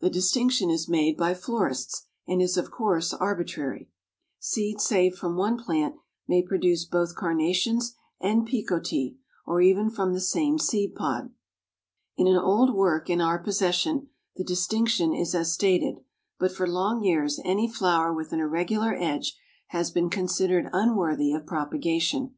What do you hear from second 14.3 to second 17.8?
the distinction is as stated, but for long years any